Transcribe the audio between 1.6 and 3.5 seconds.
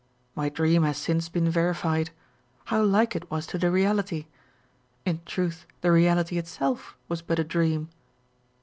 fied: â€" how like it was